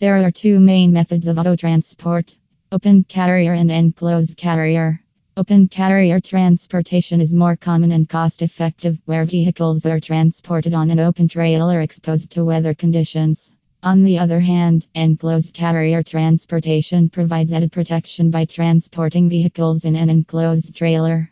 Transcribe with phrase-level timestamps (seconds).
[0.00, 2.34] There are two main methods of auto transport
[2.72, 5.02] open carrier and enclosed carrier.
[5.36, 11.00] Open carrier transportation is more common and cost effective, where vehicles are transported on an
[11.00, 13.52] open trailer exposed to weather conditions.
[13.82, 20.08] On the other hand, enclosed carrier transportation provides added protection by transporting vehicles in an
[20.08, 21.30] enclosed trailer.